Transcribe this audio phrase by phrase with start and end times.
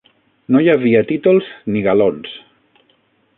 [0.53, 2.33] No hi havia títols, ni galons